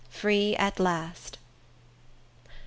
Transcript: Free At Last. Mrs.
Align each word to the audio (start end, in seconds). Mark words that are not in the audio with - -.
Free 0.09 0.55
At 0.55 0.79
Last. 0.79 1.37
Mrs. 1.37 2.49